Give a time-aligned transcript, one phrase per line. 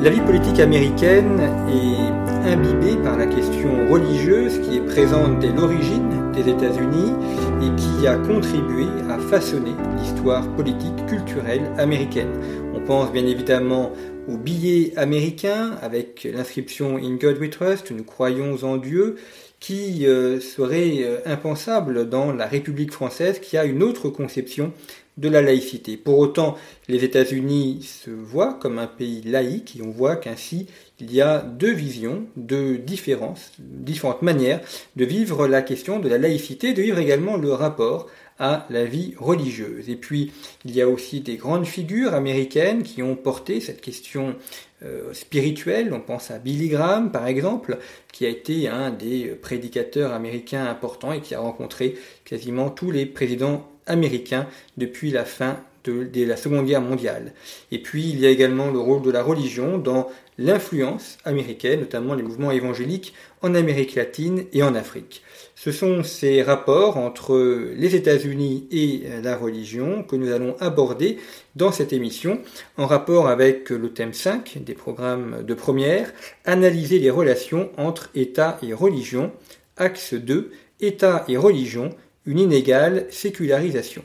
[0.00, 6.30] La vie politique américaine est imbibée par la question religieuse qui est présente dès l'origine
[6.30, 7.12] des États-Unis
[7.60, 12.30] et qui a contribué à façonner l'histoire politique culturelle américaine.
[12.74, 13.92] On pense bien évidemment
[14.28, 19.16] au billet américain avec l'inscription In God We Trust, nous croyons en Dieu,
[19.58, 24.72] qui euh, serait euh, impensable dans la République française qui a une autre conception
[25.18, 25.96] de la laïcité.
[25.96, 26.56] Pour autant,
[26.88, 30.66] les États-Unis se voient comme un pays laïque et on voit qu'ainsi
[31.00, 34.60] il y a deux visions, deux différences, différentes manières
[34.96, 38.08] de vivre la question de la laïcité, de vivre également le rapport
[38.38, 39.88] à la vie religieuse.
[39.90, 40.32] Et puis,
[40.64, 44.36] il y a aussi des grandes figures américaines qui ont porté cette question
[44.84, 45.92] euh, spirituelle.
[45.92, 47.78] On pense à Billy Graham, par exemple,
[48.12, 53.06] qui a été un des prédicateurs américains importants et qui a rencontré quasiment tous les
[53.06, 57.32] présidents américain depuis la fin de, la Seconde Guerre mondiale.
[57.72, 62.14] Et puis il y a également le rôle de la religion dans l'influence américaine, notamment
[62.14, 65.22] les mouvements évangéliques en Amérique latine et en Afrique.
[65.56, 67.36] Ce sont ces rapports entre
[67.74, 71.18] les États-Unis et la religion que nous allons aborder
[71.56, 72.40] dans cette émission,
[72.76, 76.12] en rapport avec le thème 5 des programmes de première,
[76.44, 79.32] analyser les relations entre État et religion,
[79.76, 81.90] axe 2, État et religion,
[82.28, 84.02] une inégale sécularisation.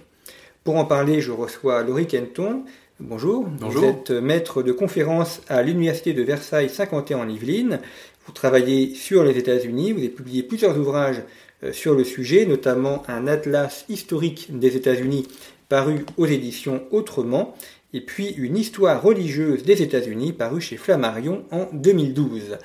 [0.64, 2.64] Pour en parler, je reçois Laurie Kenton.
[3.02, 3.46] Bonjour.
[3.60, 3.82] Bonjour.
[3.82, 7.82] Vous êtes maître de conférence à l'Université de Versailles 51 en Yvelines.
[8.26, 9.92] Vous travaillez sur les États-Unis.
[9.92, 11.22] Vous avez publié plusieurs ouvrages
[11.64, 15.28] euh, sur le sujet, notamment un atlas historique des États-Unis
[15.68, 17.54] paru aux éditions Autrement,
[17.94, 22.58] et puis une histoire religieuse des États-Unis paru chez Flammarion en 2012.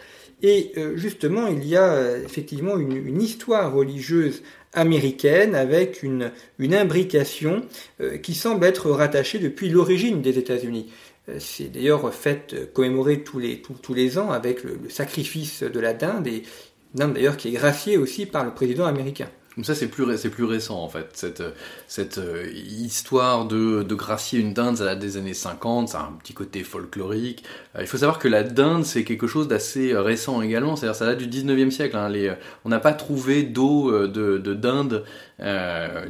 [0.42, 4.42] Et euh, justement, il y a euh, effectivement une, une, histoire religieuse
[4.72, 7.62] américaine avec une, une imbrication
[8.00, 10.90] euh, qui semble être rattachée depuis l'origine des États-Unis.
[11.38, 15.92] C'est d'ailleurs fait commémorer tous les, tous, les ans avec le, le, sacrifice de la
[15.92, 16.42] dinde, et
[16.94, 19.28] dinde d'ailleurs qui est graciée aussi par le président américain.
[19.62, 21.42] Ça c'est plus c'est plus récent en fait cette
[21.86, 26.02] cette euh, histoire de de gracier une dinde ça date des années 50 ça a
[26.04, 29.96] un petit côté folklorique euh, il faut savoir que la dinde c'est quelque chose d'assez
[29.96, 32.08] récent également c'est-à-dire ça date du 19e siècle hein.
[32.64, 35.04] On n'a pas trouvé d'eau euh, de, de dinde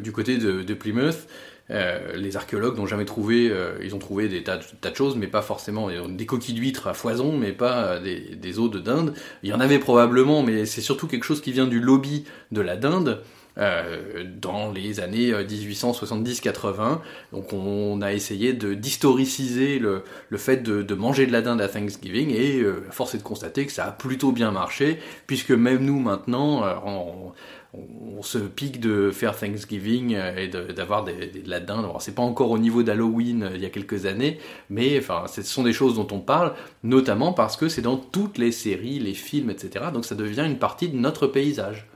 [0.01, 1.27] du côté de, de Plymouth
[1.71, 5.17] euh, les archéologues n'ont jamais trouvé, euh, ils ont trouvé des tas, tas, de choses,
[5.17, 9.13] mais pas forcément des coquilles d'huîtres à foison, mais pas des, des os de dinde.
[9.43, 12.61] Il y en avait probablement, mais c'est surtout quelque chose qui vient du lobby de
[12.61, 13.23] la dinde.
[13.59, 17.01] Euh, dans les années 1870-80.
[17.33, 20.05] Donc on a essayé d'historiciser le,
[20.37, 23.73] fait de, manger de la dinde à Thanksgiving et euh, force est de constater que
[23.73, 27.33] ça a plutôt bien marché puisque même nous maintenant on,
[27.75, 31.13] on se pique de faire Thanksgiving et d'avoir de,
[31.45, 31.87] la dinde.
[31.99, 34.39] C'est pas encore au niveau d'Halloween il y a quelques années,
[34.71, 36.55] mais enfin ce sont des choses dont on parle,
[36.85, 39.87] notamment parce que c'est dans toutes les séries, les films, etc.
[39.93, 41.89] Donc ça devient une partie de notre paysage.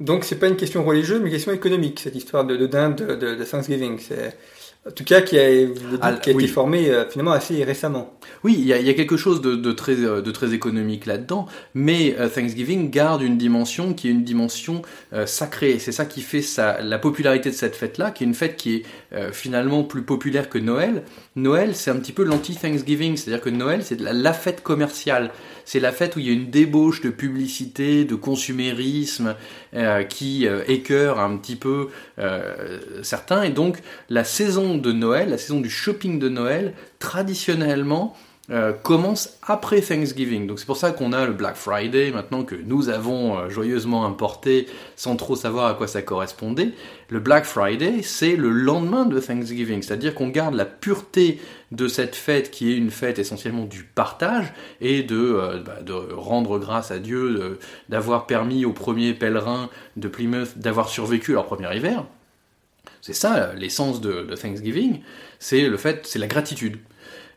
[0.00, 2.96] Donc c'est pas une question religieuse, mais une question économique, cette histoire de, de dinde
[2.96, 3.98] de, de, Thanksgiving.
[4.00, 4.36] C'est
[4.86, 5.66] en tout cas qui a,
[6.02, 6.44] ah, qui a oui.
[6.44, 8.18] été formé euh, finalement assez récemment.
[8.42, 11.06] Oui, il y a, il y a quelque chose de, de, très, de très économique
[11.06, 14.82] là-dedans, mais euh, Thanksgiving garde une dimension qui est une dimension
[15.14, 15.78] euh, sacrée.
[15.78, 18.74] C'est ça qui fait sa, la popularité de cette fête-là, qui est une fête qui
[18.76, 18.82] est
[19.14, 21.04] euh, finalement plus populaire que Noël.
[21.36, 25.30] Noël, c'est un petit peu l'anti-Thanksgiving, c'est-à-dire que Noël, c'est la, la fête commerciale.
[25.64, 29.34] C'est la fête où il y a une débauche de publicité, de consumérisme
[29.74, 31.88] euh, qui euh, écœure un petit peu
[32.18, 33.42] euh, certains.
[33.42, 33.78] Et donc
[34.10, 38.16] la saison de Noël, la saison du shopping de Noël, traditionnellement,
[38.50, 40.46] euh, commence après Thanksgiving.
[40.46, 44.04] Donc c'est pour ça qu'on a le Black Friday maintenant que nous avons euh, joyeusement
[44.04, 46.72] importé sans trop savoir à quoi ça correspondait.
[47.08, 51.40] Le Black Friday, c'est le lendemain de Thanksgiving, c'est-à-dire qu'on garde la pureté
[51.72, 54.52] de cette fête qui est une fête essentiellement du partage
[54.82, 55.78] et de, euh, bah,
[56.14, 57.58] rendre grâce à Dieu
[57.88, 62.04] d'avoir permis aux premiers pèlerins de Plymouth d'avoir survécu leur premier hiver.
[63.00, 65.00] C'est ça l'essence de, de Thanksgiving,
[65.38, 66.76] c'est le fait, c'est la gratitude.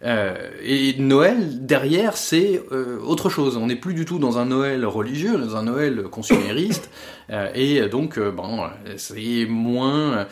[0.03, 3.57] Euh, et Noël, derrière, c'est euh, autre chose.
[3.57, 6.89] On n'est plus du tout dans un Noël religieux, dans un Noël consumériste.
[7.29, 10.27] Euh, et donc, bon, c'est moins,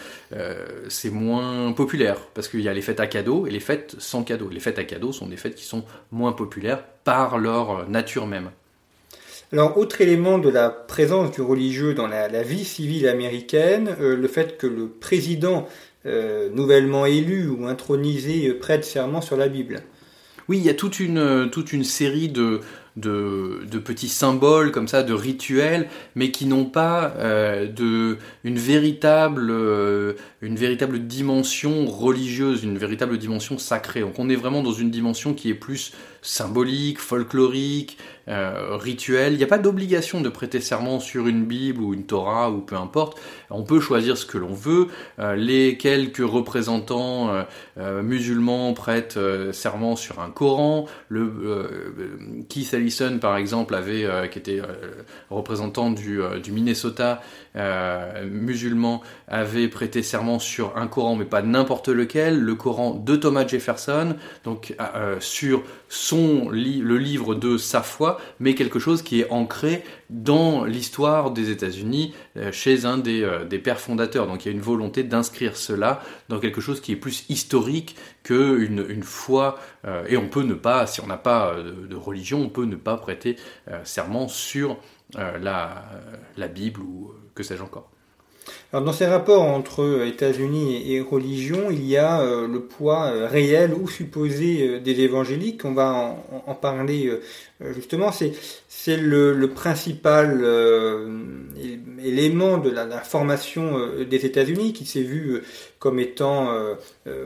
[0.88, 2.16] c'est moins populaire.
[2.34, 4.48] Parce qu'il y a les fêtes à cadeaux et les fêtes sans cadeaux.
[4.48, 5.84] Les fêtes à cadeaux sont des fêtes qui sont
[6.14, 8.50] moins populaires par leur nature même.
[9.52, 14.28] Alors, autre élément de la présence du religieux dans la, la vie civile américaine, le
[14.30, 15.68] fait que le président
[16.06, 19.82] euh, nouvellement élu ou intronisé euh, prête serment sur la Bible.
[20.48, 22.62] Oui, il y a toute une, euh, toute une série de,
[22.96, 29.52] de, de, petits symboles comme ça, de rituels, mais qui n'ont pas de, une, véritable,
[30.42, 34.02] une véritable dimension religieuse, une véritable dimension sacrée.
[34.02, 35.92] Donc on est vraiment dans une dimension qui est plus
[36.22, 37.98] symbolique, folklorique,
[38.28, 39.34] euh, rituel.
[39.34, 42.58] Il n'y a pas d'obligation de prêter serment sur une Bible ou une Torah ou
[42.60, 43.22] peu importe.
[43.52, 44.88] On peut choisir ce que l'on veut.
[45.20, 47.30] Euh, les quelques représentants
[47.78, 49.20] euh, musulmans prêtent
[49.52, 50.88] serment sur un Coran.
[52.50, 53.80] Keith Ellison, par exemple,
[54.32, 54.62] qui était
[55.30, 57.22] représentant du, du Minnesota
[58.24, 62.40] musulman, avait prêté serment sur un Coran, mais pas n'importe lequel.
[62.40, 64.76] Le Coran de Thomas Jefferson, donc
[65.20, 71.32] sur son le livre de sa foi, mais quelque chose qui est ancré dans l'histoire
[71.32, 74.28] des États-Unis euh, chez un euh, des, pères fondateurs.
[74.28, 77.96] Donc il y a une volonté d'inscrire cela dans quelque chose qui est plus historique
[78.24, 79.58] qu'une une foi.
[79.86, 82.76] Euh, et on peut ne pas, si on n'a pas de, religion, on peut ne
[82.76, 83.38] pas prêter
[83.84, 84.78] serment sur
[85.16, 87.95] la Bible ou que sais-je encore.
[88.72, 93.28] Alors dans ces rapports entre États-Unis et, religion, il y a euh, le poids euh,
[93.28, 95.64] réel ou supposé euh, des évangéliques.
[95.66, 97.12] On va en, parler
[97.74, 98.12] justement.
[98.12, 100.46] C'est le, principal
[102.04, 105.42] élément de la, formation des États-Unis qui s'est vu
[105.80, 106.50] comme étant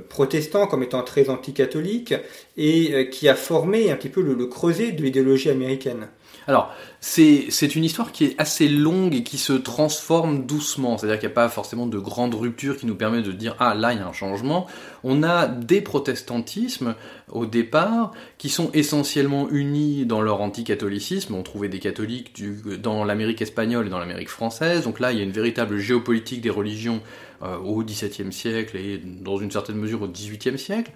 [0.10, 2.14] protestant, comme étant très anticatholique
[2.58, 6.08] et qui a formé un petit peu le creuset de l'idéologie américaine.
[6.50, 10.98] Alors, c'est une histoire qui est assez longue et qui se transforme doucement.
[10.98, 13.76] C'est-à-dire qu'il n'y a pas forcément de grande rupture qui nous permet de dire ah
[13.76, 14.66] là il y a un changement.
[15.04, 16.96] On a des protestantismes
[17.32, 21.36] au départ qui sont essentiellement unis dans leur anticatholicisme.
[21.36, 22.42] On trouvait des catholiques
[22.82, 24.86] dans l'Amérique espagnole et dans l'Amérique française.
[24.86, 27.02] Donc là il y a une véritable géopolitique des religions
[27.44, 30.92] euh, au XVIIe siècle et dans une certaine mesure au XVIIIe siècle.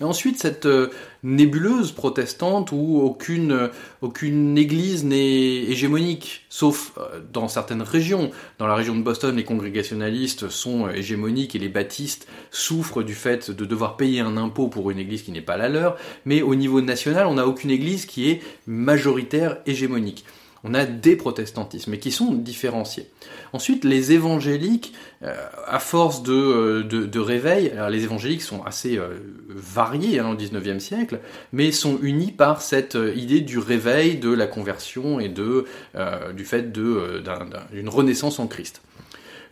[0.00, 0.90] Et ensuite, cette euh,
[1.22, 8.30] nébuleuse protestante où aucune, aucune église n'est hégémonique, sauf euh, dans certaines régions.
[8.58, 13.14] Dans la région de Boston, les congrégationalistes sont euh, hégémoniques et les baptistes souffrent du
[13.14, 15.96] fait de devoir payer un impôt pour une église qui n'est pas la leur.
[16.24, 20.24] Mais au niveau national, on n'a aucune église qui est majoritaire hégémonique
[20.64, 23.08] on a des protestantismes, mais qui sont différenciés.
[23.52, 25.34] Ensuite, les évangéliques, euh,
[25.66, 29.14] à force de, euh, de, réveil, alors les évangéliques sont assez euh,
[29.48, 31.20] variés hein, au XIXe siècle,
[31.52, 37.88] mais sont unis par cette idée du réveil, de la conversion et du fait d'une
[37.88, 38.82] renaissance en Christ.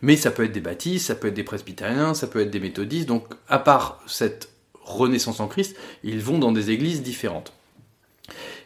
[0.01, 2.59] Mais ça peut être des baptistes, ça peut être des presbytériens, ça peut être des
[2.59, 4.49] méthodistes, donc à part cette
[4.83, 7.53] renaissance en Christ, ils vont dans des églises différentes.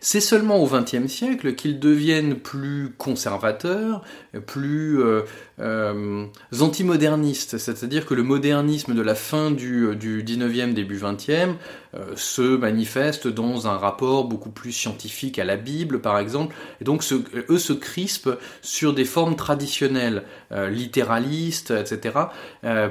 [0.03, 4.01] C'est seulement au XXe siècle qu'ils deviennent plus conservateurs,
[4.47, 5.21] plus euh,
[5.59, 6.25] euh,
[6.59, 11.53] antimodernistes, c'est-à-dire que le modernisme de la fin du, du 19e, début 20e
[11.93, 16.83] euh, se manifeste dans un rapport beaucoup plus scientifique à la Bible, par exemple, et
[16.83, 17.03] donc
[17.49, 20.23] eux se crispent sur des formes traditionnelles,
[20.69, 22.15] littéralistes, etc.,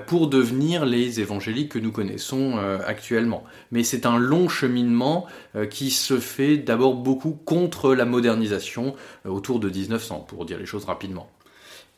[0.07, 3.45] pour devenir les évangéliques que nous connaissons actuellement.
[3.71, 5.27] Mais c'est un long cheminement
[5.71, 8.95] qui se fait d'abord beaucoup contre la modernisation
[9.27, 11.29] euh, autour de 1900, pour dire les choses rapidement.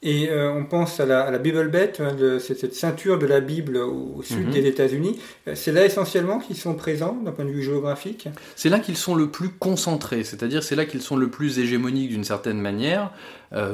[0.04, 4.20] Et euh, on pense à la, Bible Belt, hein, cette ceinture de la Bible au,
[4.24, 4.52] sud mhm.
[4.52, 5.20] des États-Unis.
[5.46, 8.28] Euh, c'est là essentiellement qu'ils sont présents d'un point de vue géographique?
[8.56, 12.08] C'est là qu'ils sont le plus concentrés, c'est-à-dire c'est là qu'ils sont le plus hégémoniques
[12.08, 13.12] d'une certaine manière.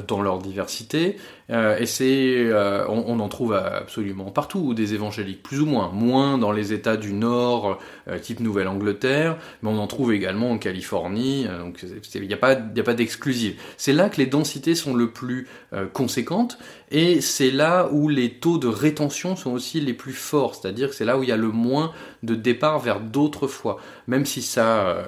[0.07, 1.17] Dans leur diversité.
[1.51, 2.51] et c'est,
[2.89, 6.97] on, on, en trouve absolument partout des évangéliques, plus ou moins, moins dans les États
[6.97, 7.79] du Nord,
[8.23, 11.47] type Nouvelle-Angleterre, mais on en trouve également en Californie.
[11.47, 13.55] donc il n'y a pas, pas d'exclusive.
[13.77, 15.47] C'est là que les densités sont le plus
[15.93, 16.59] conséquentes,
[16.91, 20.95] et c'est là où les taux de rétention sont aussi les plus forts, c'est-à-dire que
[20.95, 21.93] c'est là où il y a le moins
[22.23, 25.05] de départ vers d'autres fois, même si ça, euh,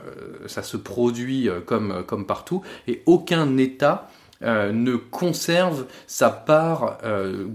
[0.47, 4.11] ça se produit euh, comme, comme partout, et aucun État
[4.43, 6.99] euh, ne conserve sa part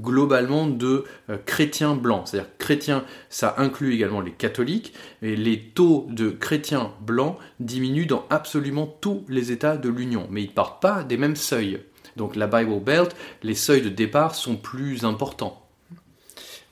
[0.02, 1.04] globalement de
[1.46, 2.28] chrétiens blancs.
[2.28, 8.26] C'est-à-dire chrétiens, ça inclut également les catholiques, et les taux de chrétiens blancs diminuent dans
[8.30, 11.80] absolument tous les États de l'Union, mais ils ne partent pas des mêmes seuils.
[12.16, 15.65] Donc la Bible Belt, les seuils de départ sont plus importants.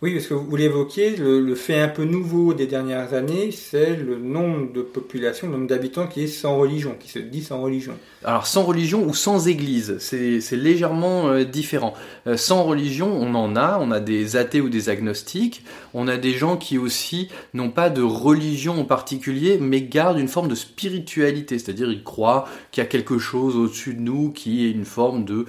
[0.04, 4.18] Oui, parce que vous l'évoquiez, le, fait un peu nouveau des dernières années, c'est le
[4.18, 7.94] nombre de population, le nombre d'habitants qui est sans religion, qui se dit sans religion.
[8.26, 11.94] Alors sans religion ou sans église, c'est légèrement euh, différent.
[12.28, 16.18] Euh, sans religion, on en a, on a des athées ou des agnostiques, on a
[16.18, 20.56] des gens qui aussi n'ont pas de religion en particulier, mais gardent une forme de
[20.56, 24.84] spiritualité, c'est-à-dire ils croient qu'il y a quelque chose au-dessus de nous qui est une
[24.84, 25.46] forme de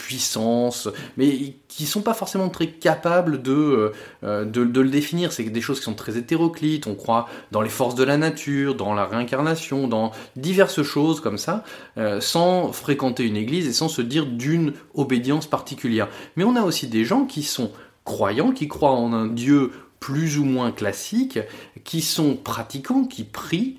[0.00, 0.88] puissance,
[1.18, 3.92] mais qui sont pas forcément très capables de,
[4.24, 5.30] euh, de, le définir.
[5.30, 6.86] C'est des choses qui sont très hétéroclites.
[6.86, 11.36] On croit dans les forces de la nature, dans la réincarnation, dans diverses choses comme
[11.36, 11.64] ça,
[11.98, 16.08] euh, sans fréquenter une église et sans se dire d'une obédience particulière.
[16.36, 17.70] Mais on a aussi des gens qui sont
[18.04, 21.38] croyants, qui croient en un Dieu plus ou moins classique,
[21.84, 23.76] qui sont pratiquants, qui prient,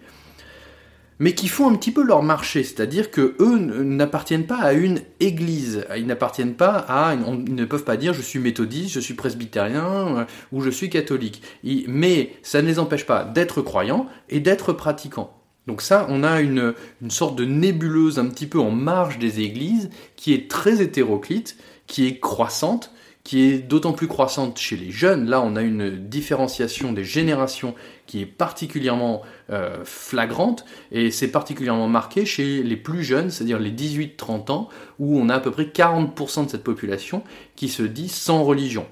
[1.22, 5.02] mais qui font un petit peu leur marché, c'est-à-dire que eux n'appartiennent pas à une
[5.20, 9.14] église, ils n'appartiennent pas à, ils ne peuvent pas dire je suis méthodiste, je suis
[9.14, 11.44] presbytérien euh, ou je suis catholique,
[11.88, 15.32] mais ça ne les empêche pas d'être croyants et d'être pratiquants.
[15.68, 16.74] Donc ça, on a une,
[17.04, 21.56] une sorte de nébuleuse un petit peu en marge des églises qui est très hétéroclite,
[21.86, 22.92] qui est croissante,
[23.24, 25.30] qui est d'autant plus croissante chez les jeunes.
[25.30, 27.76] Là, on a une différenciation des générations
[28.08, 33.72] qui est particulièrement euh, flagrante, et c'est particulièrement marqué chez les plus jeunes, c'est-à-dire les
[33.72, 37.24] 18-30 ans, où on a à peu près 40% de cette population
[37.56, 38.86] qui se dit sans religion.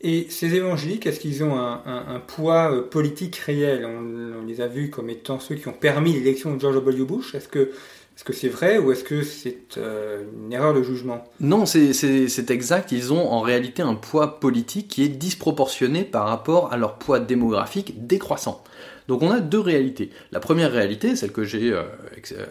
[0.00, 3.84] Et ces évangéliques, est-ce qu'ils ont un, poids euh, politique réel?
[3.84, 7.04] On, les a vus comme étant ceux qui ont permis l'élection de George W.
[7.04, 7.34] Bush?
[7.34, 7.72] Est-ce que
[8.18, 11.22] est-ce que c'est vrai ou est-ce que c'est euh, une erreur de jugement?
[11.38, 12.90] Non, c'est exact.
[12.90, 17.20] Ils ont en réalité un poids politique qui est disproportionné par rapport à leur poids
[17.20, 18.64] démographique décroissant.
[19.06, 20.10] Donc on a deux réalités.
[20.32, 21.84] La première réalité, celle que j'ai, euh,
[22.32, 22.46] euh,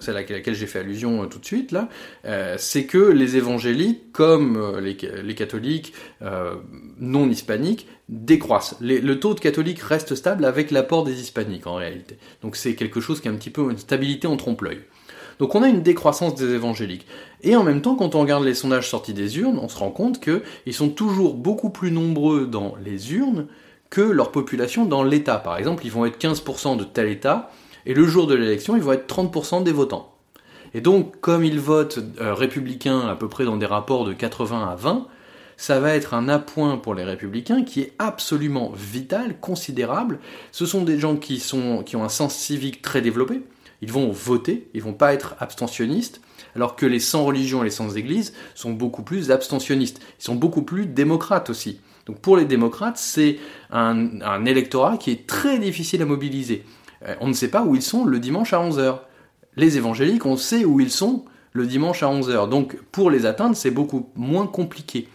[0.00, 1.88] celle à laquelle j'ai fait allusion tout de suite là,
[2.58, 5.92] c'est que les évangéliques, comme les, les catholiques
[6.98, 8.76] non hispaniques, décroissent.
[8.80, 12.18] le taux de catholiques reste stable avec l'apport des hispaniques en réalité.
[12.42, 14.80] Donc c'est quelque chose qui est un petit peu une stabilité en trompe-l'œil.
[15.40, 17.06] Donc on a une décroissance des évangéliques.
[17.42, 19.90] Et en même temps, quand on regarde les sondages sortis des urnes, on se rend
[19.90, 23.46] compte qu'ils sont toujours beaucoup plus nombreux dans les urnes
[23.88, 25.38] que leur population dans l'État.
[25.38, 27.50] Par exemple, ils vont être 15% de tel État,
[27.86, 30.14] et le jour de l'élection, ils vont être 30% des votants.
[30.74, 34.68] Et donc, comme ils votent euh, républicains à peu près dans des rapports de 80
[34.68, 35.06] à 20,
[35.56, 40.18] ça va être un appoint pour les républicains qui est absolument vital, considérable.
[40.52, 43.42] Ce sont des gens qui, sont, qui ont un sens civique très développé.
[43.82, 46.20] Ils vont voter, ils vont pas être abstentionnistes,
[46.54, 50.00] alors que les sans religion et les sans église sont beaucoup plus abstentionnistes.
[50.18, 51.80] Ils sont beaucoup plus démocrates aussi.
[52.06, 53.38] Donc pour les démocrates, c'est
[53.70, 56.64] un, un électorat qui est très difficile à mobiliser.
[57.06, 59.00] Euh, on ne sait pas où ils sont le dimanche à 11h.
[59.56, 62.48] Les évangéliques, on sait où ils sont le dimanche à 11h.
[62.48, 65.08] Donc pour les atteindre, c'est beaucoup moins compliqué.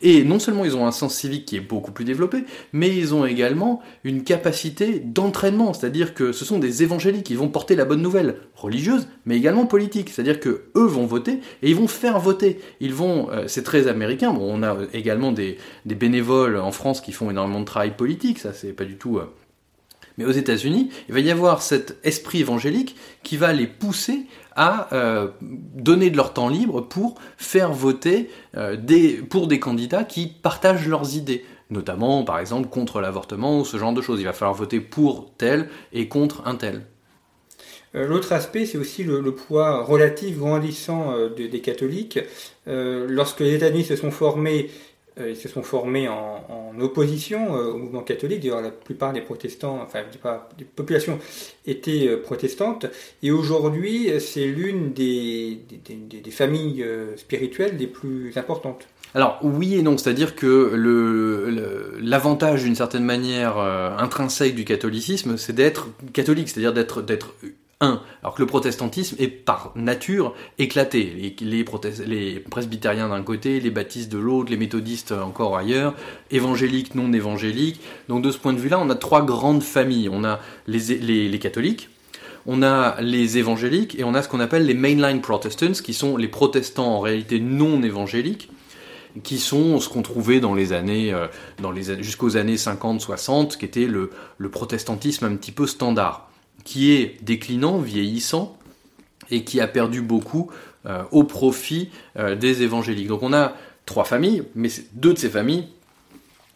[0.00, 3.14] Et non seulement ils ont un sens civique qui est beaucoup plus développé, mais ils
[3.14, 7.84] ont également une capacité d'entraînement, c'est-à-dire que ce sont des évangéliques, qui vont porter la
[7.84, 12.20] bonne nouvelle religieuse, mais également politique, c'est-à-dire que eux vont voter et ils vont faire
[12.20, 12.60] voter.
[12.80, 14.32] Ils vont, euh, c'est très américain.
[14.32, 18.52] Bon, on a également des, bénévoles en France qui font énormément de travail politique, ça
[18.52, 19.18] c'est pas du tout.
[19.18, 19.24] Euh,
[20.18, 24.92] mais aux États-Unis, il va y avoir cet esprit évangélique qui va les pousser à
[24.92, 28.76] euh, donner de leur temps libre pour faire voter euh,
[29.30, 33.92] pour des candidats qui partagent leurs idées notamment par exemple contre l'avortement ou ce genre
[33.92, 34.20] de choses.
[34.20, 36.86] Il va falloir voter pour tel et contre un tel.
[37.94, 42.18] Euh, l'autre aspect, c'est aussi le, poids relatif grandissant des catholiques.
[42.66, 44.70] lorsque les États-Unis se sont formés
[45.26, 46.44] ils se sont formés en,
[46.80, 48.40] opposition euh, au mouvement catholique.
[48.40, 51.18] D'ailleurs, la plupart des protestants, enfin, je dis pas, des populations
[51.66, 52.86] étaient euh, protestantes.
[53.22, 55.58] Et aujourd'hui, c'est l'une des,
[55.88, 58.86] des, familles spirituelles les plus importantes.
[59.14, 60.72] Alors oui et non, c'est-à-dire que
[62.00, 67.02] l'avantage d'une certaine manière intrinsèque du catholicisme, c'est d'être catholique, c'est-à-dire d'être
[67.80, 68.00] un.
[68.22, 71.34] Alors que le protestantisme est par nature éclaté.
[71.40, 71.64] Les,
[72.40, 75.94] presbytériens d'un côté, les baptistes de l'autre, les méthodistes encore ailleurs,
[76.30, 77.80] évangéliques, non évangéliques.
[78.08, 80.08] Donc de ce point de vue-là, on a trois grandes familles.
[80.10, 81.88] On a les, catholiques,
[82.46, 86.16] on a les évangéliques et on a ce qu'on appelle les mainline protestants, qui sont
[86.16, 88.50] les protestants en réalité non évangéliques
[89.22, 91.26] qui sont ce qu'on trouvait dans les années, euh,
[92.00, 94.10] jusqu'aux années 50-60, qui était le,
[94.50, 96.27] protestantisme un petit peu standard,
[96.64, 98.56] qui est déclinant, vieillissant,
[99.30, 100.50] et qui a perdu beaucoup
[100.86, 103.08] euh, au profit euh, des évangéliques.
[103.08, 103.54] Donc on a
[103.86, 105.68] trois familles, mais deux de ces familles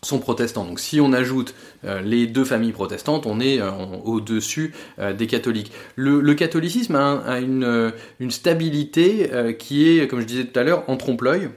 [0.02, 0.64] sont protestants.
[0.64, 1.54] Donc si on ajoute
[2.02, 3.61] les deux familles protestantes, on est
[4.04, 5.71] au-dessus des catholiques.
[5.94, 7.92] Le, catholicisme a, une,
[8.30, 9.30] stabilité
[9.61, 11.50] qui est, comme je disais tout à l'heure, en trompe-l'œil.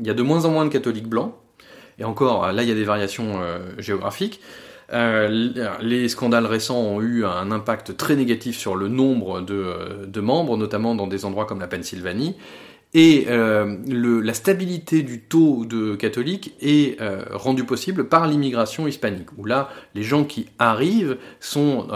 [0.00, 1.32] Il y a de moins en moins de catholiques blancs.
[1.98, 4.40] Et encore, là, il y a des variations euh, géographiques.
[4.92, 10.22] Euh, les scandales récents ont eu un impact très négatif sur le nombre de, euh,
[10.22, 12.36] membres, notamment dans des endroits comme la Pennsylvanie.
[12.94, 16.98] Et le, la stabilité du taux de catholiques est
[17.32, 21.88] rendue possible par l'immigration hispanique, où là, les gens qui arrivent sont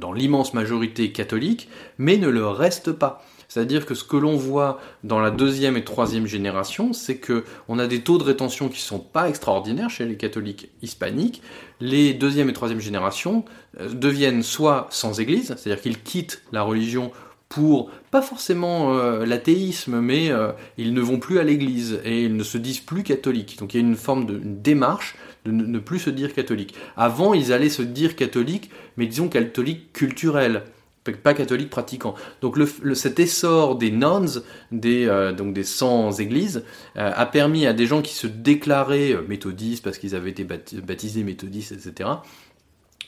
[0.00, 3.22] dans l'immense majorité catholiques, mais ne le restent pas.
[3.52, 7.78] C'est-à-dire que ce que l'on voit dans la deuxième et troisième génération, c'est que on
[7.78, 11.42] a des taux de rétention qui sont pas extraordinaires chez les catholiques hispaniques.
[11.78, 13.44] Les deuxième et troisième générations
[13.78, 17.12] euh, deviennent soit sans église, c'est-à-dire qu'ils quittent la religion
[17.50, 22.34] pour pas forcément euh, l'athéisme, mais euh, ils ne vont plus à l'église et ils
[22.34, 23.58] ne se disent plus catholiques.
[23.58, 26.74] Donc il y a une forme de démarche de ne plus se dire catholique.
[26.96, 30.62] Avant, ils allaient se dire catholiques, mais disons catholiques culturels
[31.10, 32.14] pas catholiques pratiquants.
[32.40, 36.64] Donc le, cet essor des nuns, des, euh, donc des sans-églises,
[36.96, 40.44] euh, a permis à des gens qui se déclaraient euh, méthodistes parce qu'ils avaient été
[40.44, 42.10] baptisés méthodistes, etc.,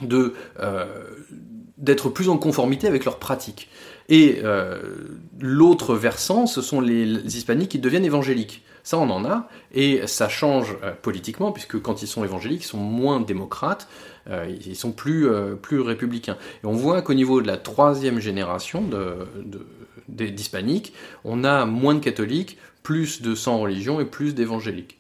[0.01, 0.35] de
[1.79, 3.69] d'être plus en conformité avec leurs pratiques.
[4.09, 4.43] Et
[5.39, 8.65] l'autre versant, ce sont les, les hispaniques qui deviennent évangéliques.
[8.85, 12.77] Ça, on en a, et ça change politiquement, puisque quand ils sont évangéliques, ils sont
[12.77, 13.89] moins démocrates,
[14.29, 16.37] euh, ils sont plus, euh, plus républicains.
[16.63, 18.85] Et on voit qu'au niveau de la troisième génération
[20.09, 20.93] d'hispaniques,
[21.25, 24.99] on a moins de catholiques, plus de sans religion et plus d'évangéliques.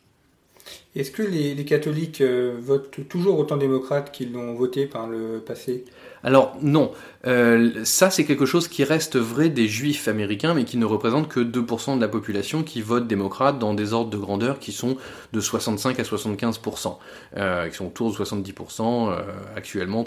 [0.97, 5.43] Est-ce que les, les catholiques euh, votent toujours autant démocrates qu'ils l'ont voté par le
[5.45, 5.85] passé?
[6.25, 6.91] Alors non,
[7.27, 11.29] euh, ça c'est quelque chose qui reste vrai des juifs américains, mais qui ne représente
[11.29, 14.97] que 2% de la population qui vote démocrate dans des ordres de grandeur qui sont
[15.35, 16.97] de 65 à 75%,
[17.37, 19.23] euh, qui sont autour de 70% euh,
[19.55, 20.05] actuellement,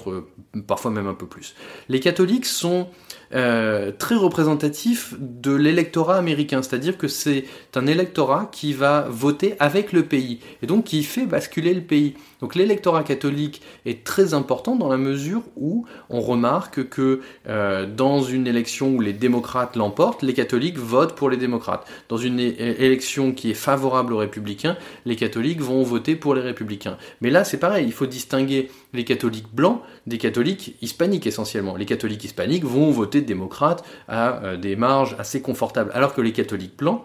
[0.66, 1.56] parfois même un peu plus.
[1.88, 2.88] Les catholiques sont
[3.30, 7.44] très représentatif de l'électorat américain, c'est-à-dire que c'est
[7.76, 12.16] un électorat qui va voter avec le pays et donc qui fait basculer le pays.
[12.42, 18.22] Donc l'électorat catholique est très important dans la mesure où on remarque que euh, dans
[18.22, 21.88] une élection où les démocrates l'emportent, les catholiques votent pour les démocrates.
[22.10, 26.98] Dans une élection qui est favorable aux républicains, les catholiques vont voter pour les républicains.
[27.22, 31.76] Mais là c'est pareil, il faut distinguer les catholiques blancs des catholiques hispaniques essentiellement.
[31.76, 36.32] Les catholiques hispaniques vont voter démocrates à euh, des marges assez confortables, alors que les
[36.32, 37.02] catholiques blancs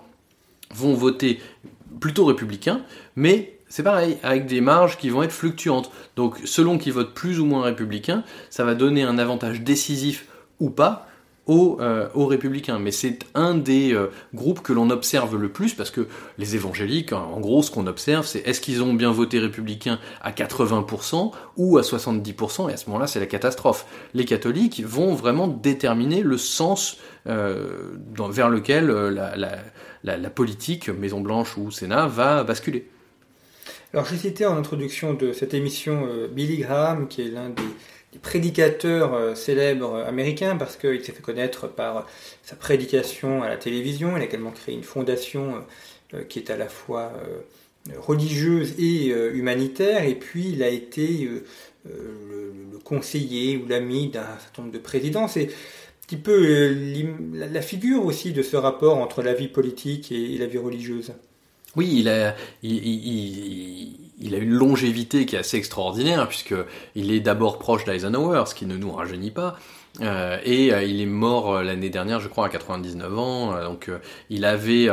[0.75, 1.40] vont voter
[2.01, 2.83] plutôt républicains,
[3.16, 5.91] mais c'est pareil, avec des marges qui vont être fluctuantes.
[6.15, 10.27] Donc selon qu'ils votent plus ou moins républicains, ça va donner un avantage décisif
[10.61, 11.07] ou pas
[11.49, 12.79] euh, aux, républicains.
[12.79, 16.07] Mais c'est un des euh, groupes que l'on observe le plus parce que
[16.37, 20.33] les évangéliques, en gros, ce qu'on observe, c'est est-ce qu'ils ont bien voté républicain à
[20.33, 23.87] 80% ou à 70% et à ce moment-là, c'est la catastrophe.
[24.13, 28.89] Les catholiques vont vraiment déterminer le sens euh, vers lequel
[30.05, 32.91] la, politique, Maison Blanche ou Sénat, va basculer.
[33.92, 39.14] Alors j'ai cité en introduction de cette émission Billy Graham, qui est l'un des prédicateurs
[39.14, 42.07] euh, célèbres américains parce qu'il s'est fait connaître par
[42.42, 44.16] sa prédication à la télévision.
[44.16, 47.12] Il a également créé une fondation euh, euh, qui est à la fois
[47.98, 50.05] religieuse et humanitaire.
[50.05, 51.28] Et puis il a été
[51.85, 55.26] le, conseiller ou l'ami d'un certain nombre de présidents.
[55.26, 56.76] C'est un petit peu
[57.33, 61.12] la figure aussi de ce rapport entre la vie politique et la vie religieuse.
[61.77, 66.55] Oui, il a, il, une longévité qui est assez extraordinaire, puisque
[66.95, 69.57] il est d'abord proche d'Eisenhower, ce qui ne nous rajeunit pas.
[70.01, 73.63] Euh, et euh, il est mort euh, l'année dernière, je crois, à 99 ans.
[73.63, 73.91] donc,
[74.31, 74.89] il avait,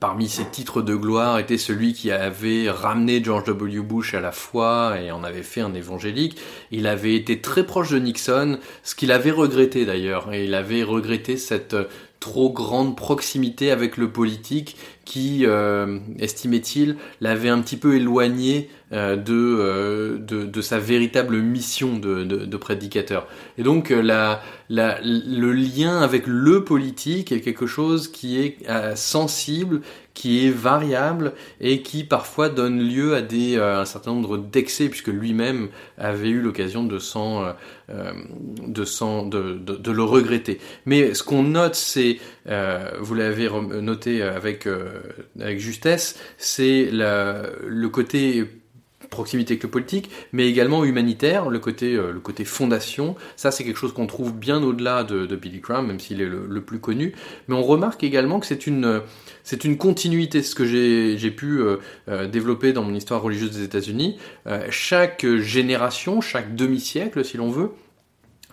[0.00, 3.80] parmi ses titres de gloire, été celui qui avait ramené George W.
[3.80, 6.38] Bush à la foi et en avait fait un évangélique.
[6.70, 10.32] Il avait été très proche de Nixon, ce qu'il avait regretté d'ailleurs.
[10.32, 11.76] Et il avait regretté cette
[12.20, 15.46] trop grande proximité avec le politique qui,
[16.18, 23.28] estimait-il, l'avait un petit peu éloigné de, de, de, sa véritable mission de, de, prédicateur.
[23.56, 28.56] Et donc la, la, le lien avec le politique est quelque chose qui est
[28.96, 34.88] sensible, qui est variable et qui parfois donne lieu à des, un certain nombre d'excès,
[34.88, 36.98] puisque lui-même avait eu l'occasion de
[37.90, 38.12] euh,
[38.66, 38.84] de,
[39.30, 40.60] de, de, le regretter.
[40.86, 43.48] Mais ce qu'on note, c'est, euh, vous l'avez
[43.80, 45.00] noté avec, euh,
[45.40, 48.44] avec justesse, c'est le côté
[49.10, 53.16] proximité avec le politique, mais également humanitaire, le côté, le côté fondation.
[53.36, 56.60] Ça, c'est quelque chose qu'on trouve bien au-delà de, Billy Graham, même s'il est le,
[56.60, 57.14] plus connu.
[57.48, 59.02] Mais on remarque également que c'est une,
[59.44, 61.60] c'est une continuité, ce que j'ai pu
[62.30, 64.18] développer dans mon histoire religieuse des États-Unis.
[64.70, 67.70] chaque génération, chaque demi-siècle, si l'on veut,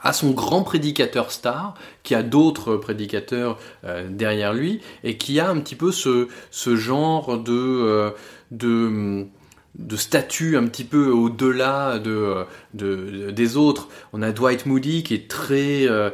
[0.01, 5.49] à son grand prédicateur star, qui a d'autres prédicateurs euh, derrière lui, et qui a
[5.49, 8.11] un petit peu ce, ce genre de, euh,
[8.51, 9.25] de,
[9.77, 13.89] de statut un petit peu au-delà de, de, des autres.
[14.13, 15.87] On a Dwight Moody qui est très...
[15.87, 16.09] Euh,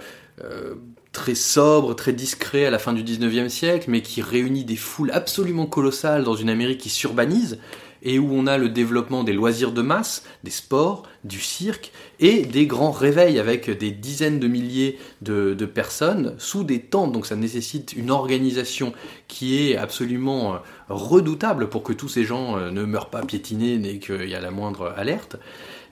[1.13, 5.11] très sobre, très discret à la fin du 19e siècle, mais qui réunit des foules
[5.13, 7.59] absolument colossales dans une Amérique qui s'urbanise
[8.03, 12.41] et où on a le développement des loisirs de masse, des sports, du cirque et
[12.41, 17.13] des grands réveils avec des dizaines de milliers de, personnes sous des tentes.
[17.13, 18.93] Donc ça nécessite une organisation
[19.29, 20.57] qui est absolument euh,
[20.89, 24.41] redoutable pour que tous ces gens euh, ne meurent pas piétinés et qu'il y a
[24.41, 25.37] la moindre alerte.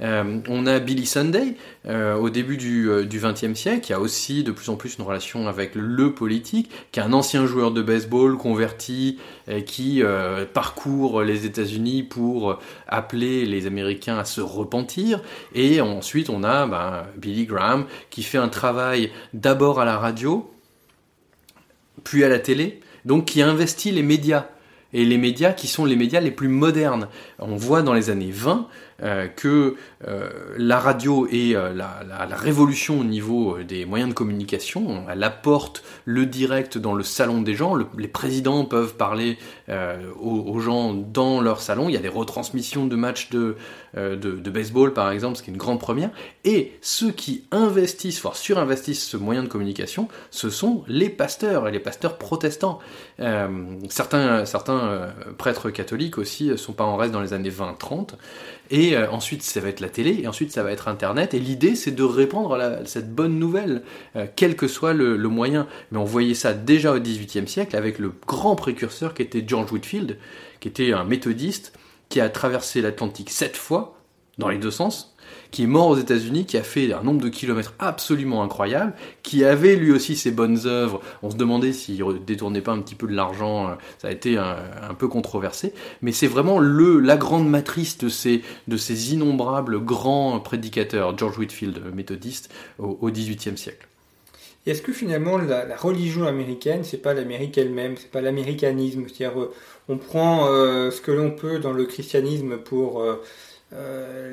[0.02, 1.56] Euh, on a Billy Sunday
[1.88, 5.04] euh, au début du XXe euh, siècle, qui a aussi de plus en plus une
[5.04, 9.20] relation avec le politique, qui est un ancien joueur de baseball converti,
[9.66, 10.02] qui
[10.54, 15.22] parcourt les États-Unis pour appeler les Américains à se repentir.
[15.54, 20.50] Et ensuite, on a ben, Billy Graham qui fait un travail d'abord à la radio,
[22.04, 24.48] puis à la télé, donc qui investit les médias
[24.94, 27.08] et les médias qui sont les médias les plus modernes.
[27.40, 28.68] On voit dans les années 20
[29.04, 29.76] euh, que euh,
[30.58, 35.06] la radio est euh, la, révolution au niveau des moyens de communication.
[35.10, 37.76] Elle apporte le direct dans le salon des gens.
[37.76, 39.38] les présidents peuvent parler
[40.20, 41.90] aux, gens dans leur salon.
[41.90, 43.56] Il y a des retransmissions de matchs de,
[44.50, 46.10] baseball, par exemple, ce qui est une grande première.
[46.46, 51.72] Et ceux qui investissent, voire surinvestissent ce moyen de communication, ce sont les pasteurs et
[51.72, 52.80] les pasteurs protestants.
[53.90, 54.46] certains
[55.38, 58.16] prêtres catholiques aussi sont pas en reste dans les années 20-30.
[58.72, 61.34] Et euh, ensuite, ça va être la télé, et ensuite, ça va être Internet.
[61.34, 63.84] Et l'idée, c'est de répandre cette bonne nouvelle,
[64.16, 65.68] euh, quel que soit le, moyen.
[65.92, 69.72] Mais on voyait ça déjà au XVIIIe siècle avec le grand précurseur qui était George
[69.72, 70.18] Whitfield,
[70.60, 71.74] qui était un méthodiste
[72.10, 73.98] qui a traversé l'Atlantique sept fois,
[74.38, 75.11] dans les deux sens,
[75.52, 79.44] qui est mort aux États-Unis, qui a fait un nombre de kilomètres absolument incroyable, qui
[79.44, 81.02] avait lui aussi ses bonnes œuvres.
[81.22, 84.38] On se demandait s'il détournait pas un petit peu de l'argent, euh, ça a été
[84.38, 84.56] un,
[84.98, 90.40] peu controversé, mais c'est vraiment le, la grande matrice de ces, de ces innombrables grands
[90.40, 93.88] prédicateurs, George Whitfield, méthodiste, au XVIIIe siècle.
[94.68, 99.54] Est-ce que finalement la, religion américaine, c'est pas l'Amérique elle-même, c'est pas l'américanisme, c'est-à-dire euh,
[99.90, 103.04] on prend euh, ce que l'on peut dans le christianisme pour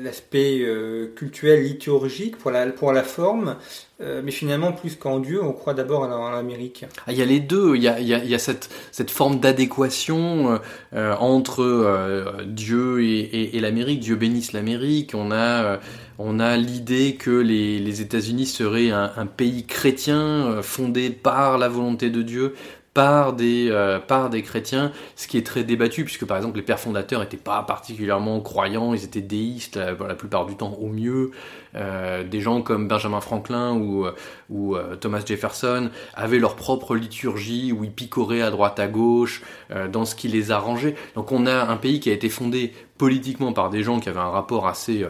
[0.01, 3.55] l'aspect euh, culturel, liturgique pour la, pour la forme,
[4.01, 6.85] euh, mais finalement plus qu'en Dieu, on croit d'abord en, l'Amérique.
[7.07, 9.39] Ah, il y a les deux, il y a, il y a, cette, cette forme
[9.39, 10.59] d'adéquation
[10.93, 15.79] entre Dieu et, l'Amérique, Dieu bénisse l'Amérique, on a...
[16.17, 22.21] on a l'idée que les, États-Unis seraient un, pays chrétien fondé par la volonté de
[22.21, 22.55] Dieu,
[22.93, 26.63] par des, euh, par des chrétiens, ce qui est très débattu, puisque par exemple les
[26.63, 30.87] pères fondateurs n'étaient pas particulièrement croyants, ils étaient déistes la, la plupart du temps au
[30.87, 31.31] mieux.
[31.75, 34.05] Euh, des gens comme Benjamin Franklin ou,
[34.75, 39.43] euh, Thomas Jefferson avaient leur propre liturgie où ils picoraient à droite à gauche
[39.91, 40.95] dans ce qui les arrangeait.
[41.15, 44.19] Donc on a un pays qui a été fondé politiquement par des gens qui avaient
[44.19, 45.05] un rapport assez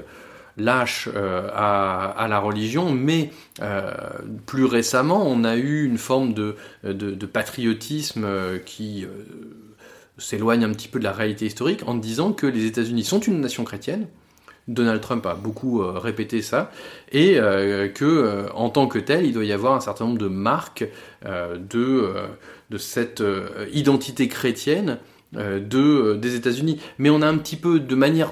[0.59, 3.91] lâche euh, à, la religion, mais euh,
[4.45, 6.55] plus récemment, on a eu une forme de,
[7.25, 9.05] patriotisme euh, qui
[10.17, 13.39] s'éloigne un petit peu de la réalité historique en disant que les États-Unis sont une
[13.41, 14.07] nation chrétienne.
[14.67, 16.71] Donald Trump a beaucoup répété ça,
[17.11, 17.37] et
[17.95, 20.85] que en tant que tel, il doit y avoir un certain nombre de marques
[21.25, 22.13] de,
[22.77, 23.23] cette
[23.73, 24.99] identité chrétienne
[25.33, 26.79] de, des États-Unis.
[26.99, 28.31] Mais on a un petit peu de manière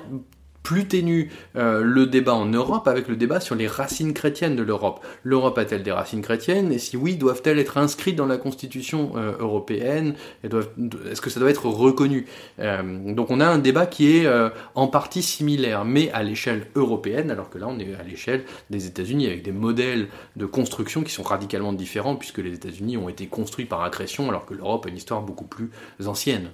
[0.68, 4.64] plus ténu euh, le débat en Europe avec le débat sur les racines chrétiennes de
[4.64, 5.00] l'Europe.
[5.24, 6.74] L'Europe a-t-elle des racines chrétiennes?
[6.74, 10.16] Et si oui, doivent-elles être inscrites dans la Constitution euh, européenne?
[10.44, 12.26] Est-ce que ça doit être reconnu?
[12.60, 14.28] Euh, Donc on a un débat qui est
[14.76, 18.88] en partie similaire, mais à l'échelle européenne, alors que là on est à l'échelle des
[18.88, 23.28] États-Unis avec des modèles de construction qui sont radicalement différents puisque les États-Unis ont été
[23.28, 25.70] construits par accrétion alors que l'Europe a une histoire beaucoup plus
[26.06, 26.50] ancienne.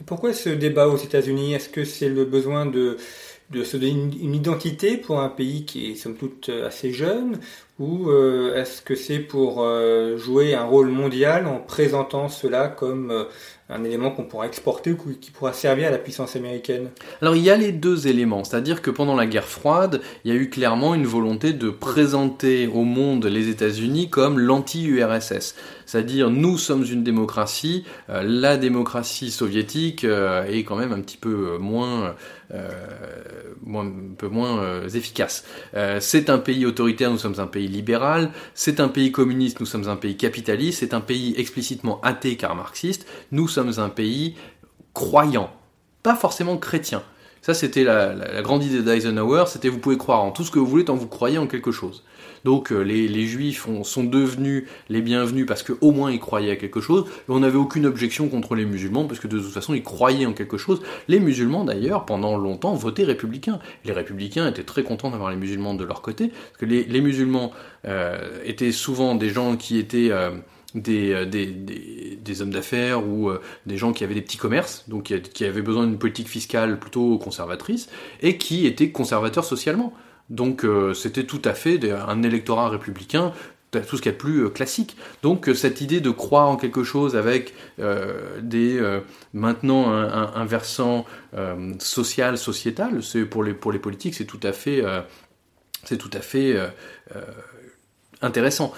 [0.00, 1.54] Et pourquoi ce débat aux États-Unis?
[1.54, 2.96] Est-ce que c'est le besoin de,
[3.52, 7.40] se donner une, identité pour un pays qui est somme toute assez jeune?
[7.78, 13.10] Ou euh, est-ce que c'est pour euh, jouer un rôle mondial en présentant cela comme
[13.10, 13.24] euh,
[13.68, 17.42] un élément qu'on pourra exporter ou qui pourra servir à la puissance américaine Alors il
[17.42, 20.48] y a les deux éléments, c'est-à-dire que pendant la guerre froide, il y a eu
[20.50, 25.54] clairement une volonté de présenter au monde les États-Unis comme l'anti-URSS.
[25.86, 31.16] C'est-à-dire nous sommes une démocratie, euh, la démocratie soviétique euh, est quand même un petit
[31.16, 32.16] peu moins,
[32.52, 32.68] euh,
[33.64, 35.44] moins un peu moins efficace.
[36.00, 38.30] c'est un pays autoritaire, nous sommes un pays libéral.
[38.54, 40.80] C'est un pays communiste, nous sommes un pays capitaliste.
[40.80, 43.06] C'est un pays explicitement athée car marxiste.
[43.30, 44.36] Nous sommes un pays
[44.94, 45.50] croyant,
[46.02, 47.02] pas forcément chrétien.
[47.42, 50.66] Ça, c'était la, grande idée d'Eisenhower, c'était vous pouvez croire en tout ce que vous
[50.66, 52.02] voulez tant vous croyez en quelque chose.
[52.44, 56.80] Donc euh, les, juifs sont devenus les bienvenus parce qu'au moins ils croyaient à quelque
[56.80, 60.26] chose, on n'avait aucune objection contre les musulmans parce que de toute façon ils croyaient
[60.26, 60.82] en quelque chose.
[61.06, 63.60] Les musulmans d'ailleurs, pendant longtemps, votaient républicains.
[63.84, 67.52] Les républicains étaient très contents d'avoir les musulmans de leur côté, parce que les, musulmans
[67.86, 70.10] euh, étaient souvent des gens qui étaient...
[70.10, 70.30] Euh,
[70.76, 73.30] des, des, hommes d'affaires ou
[73.64, 77.18] des gens qui avaient des petits commerces, donc qui, avaient besoin d'une politique fiscale plutôt
[77.18, 77.88] conservatrice,
[78.20, 79.92] et qui étaient conservateurs socialement.
[80.30, 83.32] Donc euh, c'était tout à fait un électorat républicain
[83.72, 84.96] tout ce qu'il y a de plus euh, classique.
[85.22, 87.52] Donc euh, cette idée de croire en quelque chose avec
[88.40, 88.80] des
[89.32, 91.04] maintenant un, versant
[91.78, 94.82] social, sociétal, pour les pour les politiques, c'est tout à fait
[95.84, 96.56] c'est tout à fait
[98.22, 98.72] intéressant.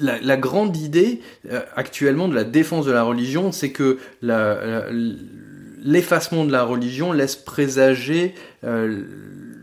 [0.00, 1.20] La, grande idée
[1.76, 3.98] actuellement de la défense de la religion, c'est que
[5.82, 8.34] l'effacement de la religion laisse présager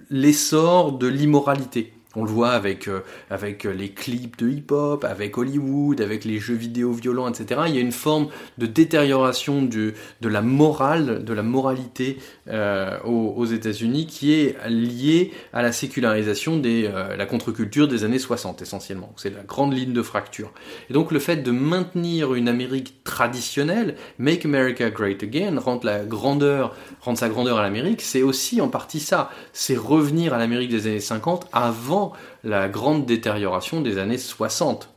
[0.09, 1.93] l'essor de l'immoralité.
[2.15, 6.39] On le voit avec, euh, avec euh, les clips de hip-hop, avec Hollywood, avec les
[6.39, 7.61] jeux vidéo violents, etc.
[7.67, 9.93] Il y a une forme de détérioration de
[10.23, 12.17] la morale, de la moralité
[12.47, 18.61] euh, aux, États-Unis qui est liée à la sécularisation de la contre-culture des années 60
[18.61, 19.13] essentiellement.
[19.15, 20.51] C'est la grande ligne de fracture.
[20.89, 26.05] Et donc le fait de maintenir une Amérique traditionnelle, Make America Great Again, rendre la
[26.05, 26.75] grandeur,
[27.15, 29.31] sa grandeur à l'Amérique, c'est aussi en partie ça.
[29.51, 32.08] C'est revenir à l'Amérique des années 50 avant
[32.43, 34.89] la grande détérioration des années 60.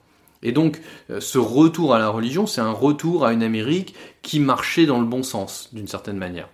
[0.42, 4.40] Et donc, euh, ce retour à la religion, c'est un retour à une Amérique qui
[4.40, 6.48] marchait dans le bon sens, d'une certaine manière.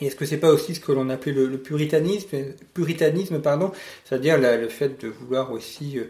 [0.00, 2.28] Et est-ce que c'est pas aussi ce que l'on appelait le, puritanisme,
[2.72, 3.72] puritanisme pardon,
[4.04, 6.04] c'est-à-dire le fait de vouloir aussi euh,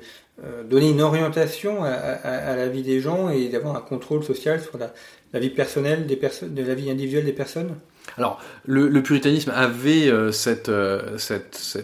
[0.45, 4.79] euh, donner une orientation à, la vie des gens et d'avoir un contrôle social sur
[4.79, 7.75] la, vie personnelle de la vie individuelle des personnes?
[8.17, 11.81] Alors, le, puritanisme avait euh, cette, euh, euh,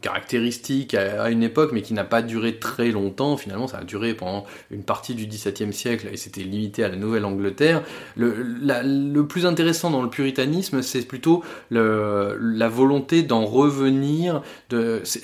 [0.00, 3.36] caractéristique à, une époque, mais qui n'a pas duré très longtemps.
[3.36, 6.96] Finalement, ça a duré pendant une partie du XVIIe siècle et c'était limité à la
[6.96, 7.82] Nouvelle-Angleterre.
[8.16, 14.42] Le, plus intéressant dans le puritanisme, c'est plutôt la volonté d'en revenir.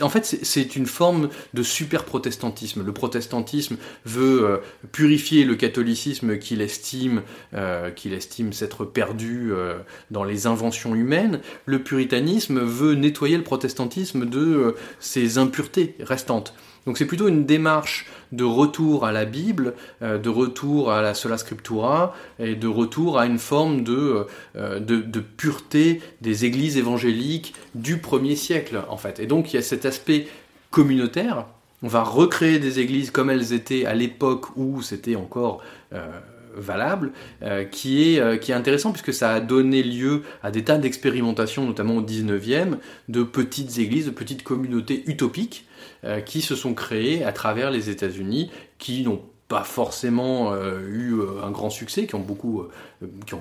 [0.01, 2.85] En fait, c'est une forme de super-protestantisme.
[2.85, 4.61] Le protestantisme veut
[4.93, 7.23] purifier le catholicisme qu'il estime,
[7.97, 9.53] qu'il estime s'être perdu
[10.11, 16.55] dans les inventions humaines, le puritanisme veut nettoyer le protestantisme de euh, ses impuretés restantes.
[16.87, 21.15] Donc c'est plutôt une démarche de retour à la Bible, euh, de retour à la
[21.15, 27.55] sola scriptura et de retour à une forme euh, de, de, pureté des églises évangéliques
[27.75, 29.21] du premier siècle en fait.
[29.21, 30.27] Et donc il y a cet aspect
[30.71, 31.47] communautaire.
[31.83, 35.63] On va recréer des églises comme elles étaient à l'époque où c'était encore
[36.55, 40.65] valable, euh, qui, est, euh, qui est intéressant puisque ça a donné lieu à des
[40.65, 42.77] tas d'expérimentations, notamment au 19e,
[43.09, 45.67] de petites églises, de petites communautés utopiques
[46.05, 51.51] euh, qui se sont créées à travers les États-Unis, qui n'ont pas forcément eu un
[51.51, 52.69] grand succès, qui ont beaucoup,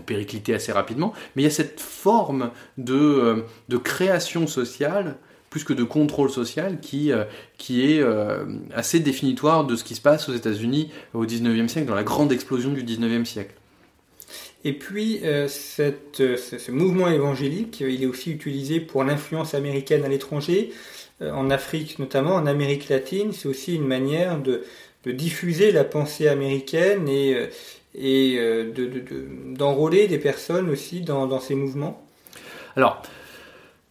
[0.08, 3.46] périclité assez rapidement, mais il y a cette forme de
[3.84, 5.18] création sociale
[5.50, 7.24] plus que de contrôle social qui, euh,
[7.58, 11.88] qui est euh, assez définitoire de ce qui se passe aux États-Unis au 19e siècle,
[11.88, 13.54] dans la grande explosion du 19e siècle.
[14.64, 20.10] Et puis, euh, cette, ce, mouvement évangélique, il est aussi utilisé pour l'influence américaine à
[20.10, 20.72] l'étranger,
[21.22, 23.34] en Afrique notamment, en Amérique latine.
[23.34, 24.64] C'est aussi une manière de,
[25.04, 27.50] de, diffuser la pensée américaine et,
[27.94, 28.40] et
[29.58, 32.06] d'enrôler de, des personnes aussi dans, dans ces mouvements.
[32.78, 33.02] Alors,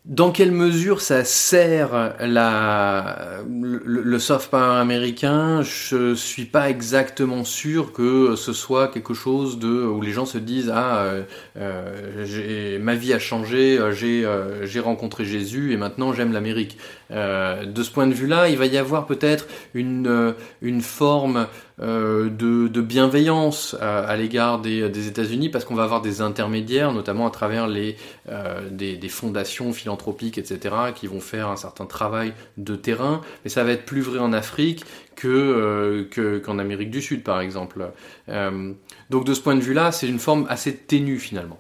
[0.09, 5.61] dans quelle mesure ça sert la, le, soft power américain?
[5.61, 10.39] Je suis pas exactement sûr que ce soit quelque chose de où les gens se
[10.39, 11.23] disent ah euh,
[11.59, 16.79] euh ma vie a changé, euh, euh, j'ai rencontré Jésus et maintenant j'aime l'Amérique.
[17.11, 21.47] De ce point de vue-là, il va y avoir peut-être une, une forme
[21.79, 27.31] de, de, bienveillance à, l'égard des, États-Unis parce qu'on va avoir des intermédiaires, notamment à
[27.31, 33.23] travers des, fondations philanthropiques, etc., qui vont faire un certain travail de terrain.
[33.45, 34.85] Mais ça va être plus vrai en Afrique
[35.17, 36.09] que,
[36.45, 37.91] qu'en Amérique du Sud, par exemple.
[38.29, 41.59] donc de ce point de vue-là, c'est une forme assez ténue finalement.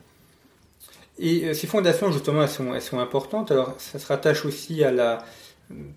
[1.19, 3.51] Et euh, ces fondations, justement, elles sont, elles importantes.
[3.51, 5.25] Alors, ça se rattache aussi à la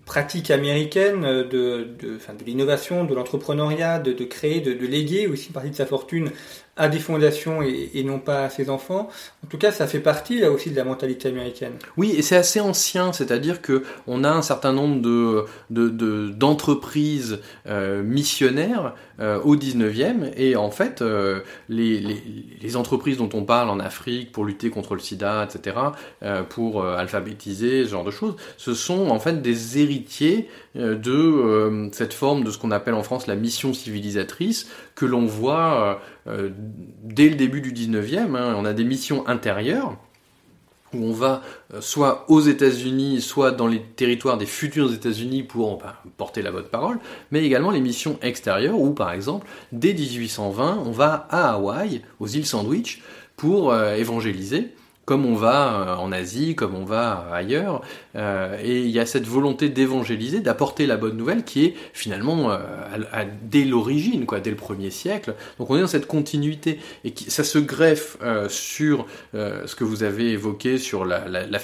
[0.04, 5.54] pratique américaine de, de, l'innovation, de l'entrepreneuriat, de, de, créer, de, de léguer aussi une
[5.54, 6.30] partie de sa fortune
[6.76, 9.10] à des fondations et, non pas à ses enfants.
[9.44, 11.74] En tout cas, ça fait partie là aussi de la mentalité américaine.
[11.98, 15.44] Oui, et c'est assez ancien, c'est-à-dire que on a un certain nombre de
[16.30, 22.02] d'entreprises de, euh, missionnaires euh, au 19e et en fait euh, les,
[22.74, 25.76] entreprises dont on parle en Afrique pour lutter contre le sida, etc.,
[26.48, 32.44] pour alphabétiser, ce genre de choses, ce sont en fait des héritiers de cette forme
[32.44, 36.50] de ce qu'on appelle en France la mission civilisatrice que l'on voit euh,
[37.02, 38.36] dès le début du 19e.
[38.36, 39.96] Hein, on a des missions intérieures
[40.94, 45.78] où on va euh, soit aux États-Unis, soit dans les territoires des futurs États-Unis pour
[45.78, 46.98] bah, porter la bonne parole,
[47.30, 52.28] mais également les missions extérieures où, par exemple, dès 1820, on va à Hawaï, aux
[52.28, 53.02] îles Sandwich,
[53.36, 57.82] pour euh, évangéliser comme on va euh, en Asie, comme on va ailleurs.
[58.14, 62.52] Euh, et il y a cette volonté d'évangéliser, d'apporter la bonne nouvelle qui est finalement
[62.52, 62.58] euh,
[63.12, 65.34] à, dès l'origine, quoi, dès le premier siècle.
[65.58, 68.16] Donc on est dans cette continuité et ça se greffe
[68.48, 71.58] sur ce que vous avez évoqué sur la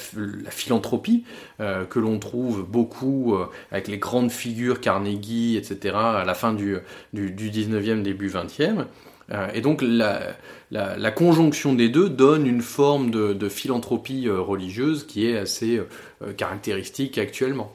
[0.51, 1.25] philanthropie
[1.59, 3.37] que l'on trouve beaucoup
[3.71, 5.95] avec les grandes figures Carnegie, etc.
[5.97, 6.77] à la fin du,
[7.13, 8.87] du, du 19e, début 20e.
[9.33, 15.27] Euh, et donc la, conjonction des deux donne une forme de, philanthropie euh, religieuse qui
[15.27, 17.73] est assez euh, caractéristique actuellement.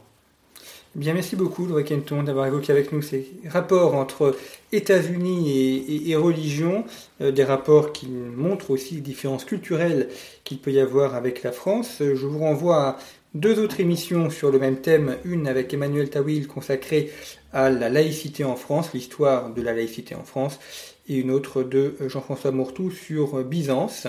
[0.96, 4.36] Bien, merci beaucoup, Louis Kenton, d'avoir évoqué avec nous ces rapports entre
[4.72, 6.86] États-Unis et, religion,
[7.20, 10.10] des rapports qui montrent aussi les différences culturelles
[10.44, 11.96] qu'il peut y avoir avec la France.
[12.00, 12.98] Je vous renvoie à
[13.34, 17.12] deux autres émissions sur le même thème, une avec Emmanuel Tawil consacrée
[17.52, 20.60] à la laïcité en France, l'histoire de la laïcité en France,
[21.08, 24.08] et une autre de euh, Jean-François Mortou sur euh, Byzance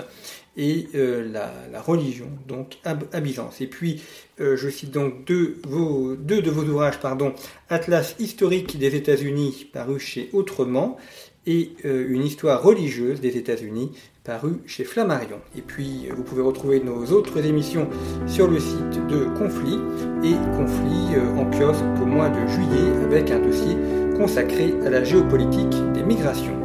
[0.57, 3.59] et euh, la, religion donc à, Byzance.
[3.59, 4.01] Et puis
[4.39, 7.33] je cite donc deux, de vos ouvrages, pardon,
[7.69, 10.97] Atlas historique des États-Unis paru chez Autrement
[11.45, 13.91] et une histoire religieuse des États-Unis
[14.23, 15.39] paru chez Flammarion.
[15.57, 17.89] Et puis vous pouvez retrouver nos autres émissions
[18.25, 19.79] sur le site de Conflit
[20.23, 23.75] et Conflit en kiosque au mois de juillet avec un dossier
[24.17, 26.64] consacré à la géopolitique des migrations.